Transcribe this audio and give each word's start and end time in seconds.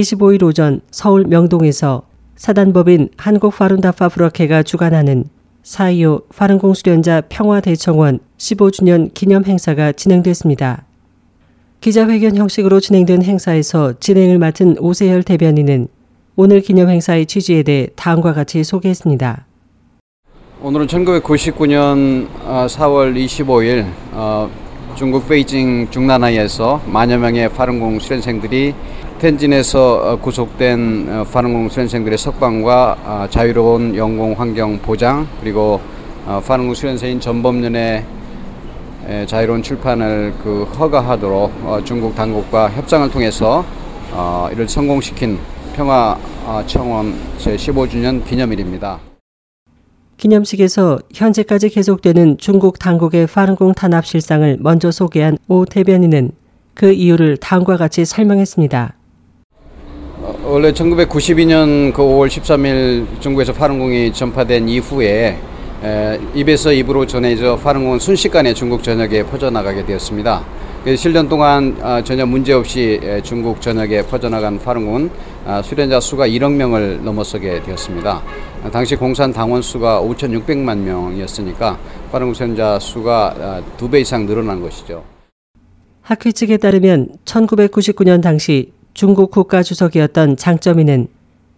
25일 0.00 0.42
오전 0.42 0.80
서울 0.90 1.24
명동에서 1.24 2.02
사단법인 2.36 3.08
한국파룬다파 3.16 4.10
브라케가 4.10 4.62
주관하는 4.62 5.24
4.25 5.62 6.24
파룬공 6.34 6.74
수련자 6.74 7.22
평화대청원 7.28 8.18
15주년 8.36 9.12
기념 9.14 9.44
행사가 9.44 9.92
진행됐습니다. 9.92 10.84
기자회견 11.80 12.36
형식으로 12.36 12.80
진행된 12.80 13.22
행사에서 13.22 13.94
진행을 13.98 14.38
맡은 14.38 14.76
오세열 14.78 15.22
대변인은 15.22 15.88
오늘 16.36 16.60
기념 16.60 16.90
행사의 16.90 17.24
취지에 17.24 17.62
대해 17.62 17.88
다음과 17.96 18.34
같이 18.34 18.62
소개했습니다. 18.64 19.46
오늘은 20.62 20.86
1999년 20.88 22.28
4월 22.44 23.16
25일 23.16 23.86
중국 24.96 25.28
베이징 25.28 25.88
중난하이에서 25.90 26.80
만여 26.86 27.18
명의 27.18 27.50
파룬공 27.50 28.00
수련생들이 28.00 28.74
텐진에서 29.18 30.18
구속된 30.22 31.26
파룬공 31.30 31.68
수련생들의 31.68 32.16
석방과 32.16 33.28
자유로운 33.30 33.94
영공 33.94 34.32
환경 34.38 34.78
보장 34.78 35.28
그리고 35.42 35.82
파룬공 36.46 36.74
수련생인 36.74 37.20
전범년의 37.20 38.04
자유로운 39.26 39.62
출판을 39.62 40.32
그 40.42 40.64
허가하도록 40.64 41.84
중국 41.84 42.14
당국과 42.14 42.70
협상을 42.70 43.10
통해서 43.10 43.66
이를 44.50 44.66
성공시킨 44.66 45.38
평화 45.74 46.16
청원 46.66 47.14
제 47.36 47.54
15주년 47.54 48.24
기념일입니다. 48.24 48.98
기념식에서 50.16 50.98
현재까지 51.14 51.68
계속되는 51.68 52.38
중국 52.38 52.78
당국의 52.78 53.26
파룬공 53.26 53.74
탄압 53.74 54.06
실상을 54.06 54.56
먼저 54.60 54.90
소개한 54.90 55.36
오 55.48 55.64
대변인은 55.64 56.32
그 56.74 56.92
이유를 56.92 57.36
다음과 57.38 57.76
같이 57.76 58.04
설명했습니다. 58.04 58.94
어, 60.22 60.36
원래 60.44 60.72
1992년 60.72 61.92
그 61.92 62.02
5월 62.02 62.28
13일 62.28 63.20
중국에서 63.20 63.52
파룬공이 63.52 64.12
전파된 64.12 64.68
이후에 64.68 65.38
에, 65.84 66.20
입에서 66.34 66.72
입으로 66.72 67.06
전해져 67.06 67.56
파룬공은 67.56 67.98
순식간에 67.98 68.54
중국 68.54 68.82
전역에 68.82 69.24
퍼져나가게 69.24 69.84
되었습니다. 69.84 70.42
7년 70.94 71.28
동안 71.28 71.76
아, 71.82 72.00
전혀 72.00 72.24
문제없이 72.24 73.00
중국 73.24 73.60
전역에 73.60 74.02
퍼져나간 74.02 74.56
파룬공은 74.60 75.10
아, 75.44 75.60
수련자 75.60 75.98
수가 75.98 76.28
1억 76.28 76.52
명을 76.52 77.02
넘어서게 77.04 77.60
되었습니다. 77.64 78.22
당시 78.72 78.94
공산 78.94 79.32
당원 79.32 79.62
수가 79.62 80.00
5,600만 80.00 80.78
명이었으니까 80.78 81.76
파룬공 82.12 82.34
수련자 82.34 82.78
수가 82.78 83.62
2배 83.78 83.94
아, 83.94 83.98
이상 83.98 84.26
늘어난 84.26 84.60
것이죠. 84.60 85.02
학회 86.02 86.30
측에 86.30 86.56
따르면 86.56 87.08
1999년 87.24 88.22
당시 88.22 88.70
중국 88.94 89.32
국가 89.32 89.64
주석이었던 89.64 90.36
장점이는 90.36 91.08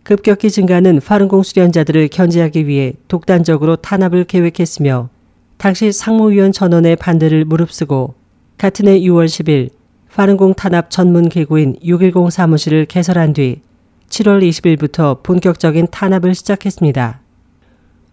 급격히 0.05 0.51
증가하는 0.51 1.01
파룬공 1.01 1.43
수련자들을 1.43 2.09
견제하기 2.09 2.67
위해 2.67 2.95
독단적으로 3.09 3.77
탄압을 3.77 4.25
계획했으며 4.25 5.11
당시 5.59 5.93
상무위원 5.93 6.53
전원의 6.53 6.97
반대를 6.97 7.45
무릅쓰고 7.45 8.15
같은 8.59 8.89
해 8.89 8.99
6월 9.01 9.27
10일 9.27 9.71
파른공 10.13 10.55
탄압 10.55 10.91
전문 10.91 11.29
기구인 11.29 11.77
610 11.81 12.33
사무실을 12.33 12.87
개설한 12.87 13.33
뒤 13.33 13.61
7월 14.09 14.43
20일부터 14.43 15.23
본격적인 15.23 15.87
탄압을 15.93 16.35
시작했습니다. 16.35 17.21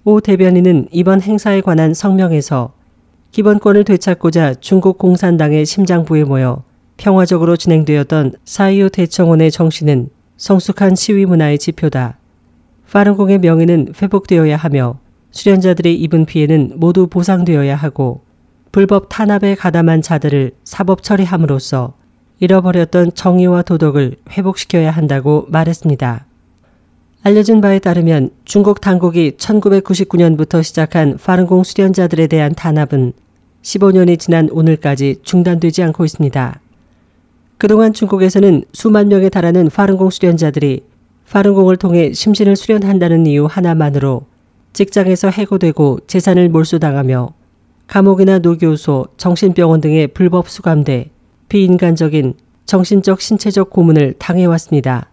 오 0.03 0.21
대변인은 0.21 0.89
이번 0.91 1.21
행사에 1.23 1.61
관한 1.61 1.95
성명에서 1.95 2.73
기본권을 3.31 3.85
되찾고자 3.85 4.53
중국 4.59 4.99
공산당의 4.99 5.65
심장부에 5.65 6.23
모여 6.25 6.63
평화적으로 6.97 7.57
진행되었던 7.57 8.33
사이오 8.45 8.89
대청원의 8.89 9.49
정신은 9.49 10.09
성숙한 10.37 10.95
시위 10.95 11.25
문화의 11.25 11.57
지표다. 11.57 12.19
파른공의 12.91 13.39
명예는 13.39 13.93
회복되어야 13.99 14.57
하며 14.57 14.99
수련자들의 15.31 15.95
입은 15.95 16.25
피해는 16.25 16.73
모두 16.75 17.07
보상되어야 17.07 17.75
하고 17.75 18.24
불법 18.75 19.07
탄압에 19.07 19.55
가담한 19.55 20.01
자들을 20.01 20.51
사법 20.65 21.01
처리함으로써 21.01 21.93
잃어버렸던 22.41 23.13
정의와 23.13 23.61
도덕을 23.61 24.17
회복시켜야 24.31 24.91
한다고 24.91 25.45
말했습니다. 25.47 26.25
알려진 27.23 27.61
바에 27.61 27.79
따르면 27.79 28.31
중국 28.43 28.81
당국이 28.81 29.37
1999년부터 29.37 30.61
시작한 30.61 31.15
파른공 31.15 31.63
수련자들에 31.63 32.27
대한 32.27 32.53
탄압은 32.53 33.13
15년이 33.61 34.19
지난 34.19 34.49
오늘까지 34.51 35.21
중단되지 35.23 35.81
않고 35.81 36.03
있습니다. 36.03 36.59
그동안 37.57 37.93
중국에서는 37.93 38.65
수만 38.73 39.07
명에 39.07 39.29
달하는 39.29 39.69
파른공 39.69 40.09
수련자들이 40.09 40.83
파른공을 41.31 41.77
통해 41.77 42.11
심신을 42.11 42.57
수련한다는 42.57 43.25
이유 43.25 43.45
하나만으로 43.45 44.25
직장에서 44.73 45.29
해고되고 45.29 45.99
재산을 46.07 46.49
몰수당하며 46.49 47.44
감옥이나 47.87 48.39
노교소, 48.39 49.07
정신병원 49.17 49.81
등의 49.81 50.07
불법 50.07 50.49
수감돼 50.49 51.11
비인간적인 51.49 52.33
정신적 52.65 53.21
신체적 53.21 53.69
고문을 53.69 54.15
당해왔습니다. 54.17 55.09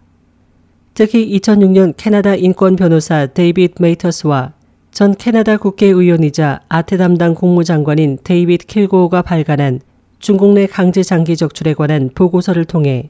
특히 0.95 1.39
2006년 1.39 1.93
캐나다 1.97 2.35
인권 2.35 2.75
변호사 2.75 3.27
데이빗 3.27 3.75
메이터스와 3.79 4.53
전 4.91 5.15
캐나다 5.15 5.57
국회의원이자 5.57 6.61
아태 6.69 6.97
담당 6.97 7.33
국무장관인 7.33 8.19
데이빗 8.23 8.67
킬고가 8.67 9.21
발간한 9.21 9.79
중국 10.19 10.53
내 10.53 10.67
강제 10.67 11.03
장기 11.03 11.35
적출에 11.35 11.73
관한 11.73 12.09
보고서를 12.13 12.65
통해 12.65 13.09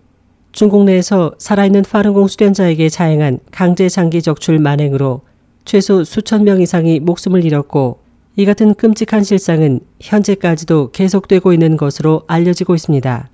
중국 0.51 0.85
내에서 0.85 1.33
살아있는 1.39 1.83
파룬공 1.83 2.27
수련자에게 2.27 2.89
자행한 2.89 3.39
강제 3.51 3.89
장기 3.89 4.21
적출 4.21 4.59
만행으로 4.59 5.21
최소 5.65 6.03
수천 6.03 6.43
명 6.43 6.61
이상이 6.61 6.99
목숨을 6.99 7.43
잃었고 7.43 8.02
이 8.35 8.45
같은 8.45 8.73
끔찍한 8.73 9.23
실상은 9.23 9.79
현재까지도 9.99 10.91
계속되고 10.91 11.53
있는 11.53 11.77
것으로 11.77 12.23
알려지고 12.27 12.73
있습니다. 12.73 13.29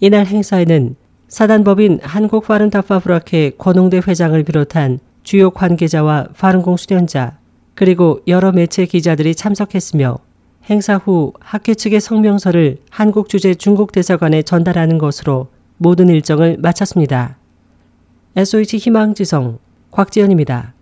이날 0.00 0.26
행사에는 0.26 0.96
사단법인 1.28 2.00
한국 2.02 2.46
파른타파브라케 2.46 3.52
권홍대 3.58 4.00
회장을 4.06 4.42
비롯한 4.42 5.00
주요 5.22 5.50
관계자와 5.50 6.28
파른공 6.36 6.78
수련자 6.78 7.38
그리고 7.74 8.20
여러 8.26 8.52
매체 8.52 8.86
기자들이 8.86 9.34
참석했으며 9.34 10.16
행사 10.70 10.96
후 10.96 11.34
학회 11.38 11.74
측의 11.74 12.00
성명서를 12.00 12.78
한국 12.90 13.28
주재 13.28 13.54
중국 13.54 13.92
대사관에 13.92 14.42
전달하는 14.42 14.96
것으로 14.98 15.48
모든 15.76 16.08
일정을 16.08 16.56
마쳤습니다. 16.58 17.36
SOH 18.36 18.78
희망지성 18.78 19.58
곽지연입니다. 19.90 20.74